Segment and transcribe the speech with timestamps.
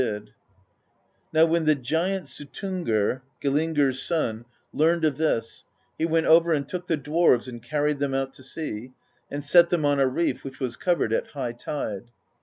[0.01, 0.33] 94 PROSE EDDA"
[1.33, 5.63] Now when the giant Suttungr, GiUingr's son, learned of this,
[5.95, 8.93] he went over and took the dwarves and carried them out to sea,
[9.29, 12.05] and set them on a reef which was covered at high tide.